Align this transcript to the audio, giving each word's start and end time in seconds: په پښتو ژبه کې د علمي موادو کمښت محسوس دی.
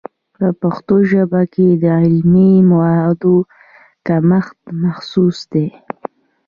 په 0.37 0.47
پښتو 0.61 0.95
ژبه 1.11 1.41
کې 1.53 1.67
د 1.81 1.85
علمي 2.01 2.51
موادو 2.71 3.35
کمښت 4.07 4.57
محسوس 4.81 5.37
دی. 5.51 5.67